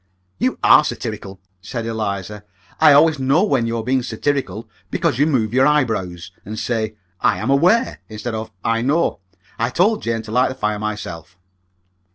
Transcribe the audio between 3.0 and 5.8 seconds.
know when you are being satirical, because you move your